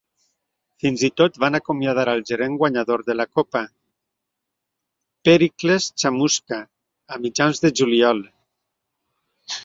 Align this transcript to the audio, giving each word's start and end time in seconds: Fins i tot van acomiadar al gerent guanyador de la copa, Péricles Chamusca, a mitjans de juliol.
Fins 0.83 1.01
i 1.07 1.09
tot 1.21 1.35
van 1.41 1.57
acomiadar 1.57 2.05
al 2.13 2.23
gerent 2.29 2.53
guanyador 2.61 3.03
de 3.09 3.15
la 3.17 3.25
copa, 3.39 3.61
Péricles 5.29 5.89
Chamusca, 6.05 6.59
a 7.17 7.21
mitjans 7.27 7.61
de 7.67 7.71
juliol. 7.81 8.23